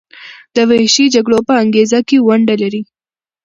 د 0.55 0.57
وحشي 0.69 1.05
جګړو 1.15 1.37
په 1.49 1.53
انګیزه 1.63 1.99
کې 2.07 2.17
ونډه 2.27 2.55
لري. 2.61 2.81